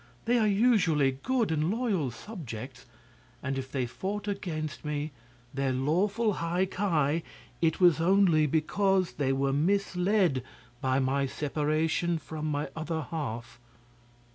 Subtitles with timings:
[0.25, 2.87] They are usually good and loyal subjects,
[3.43, 5.11] and if they fought against me
[5.53, 7.23] their lawful High Ki
[7.61, 10.41] it was only because they were misled
[10.81, 13.59] by my separation from my other half."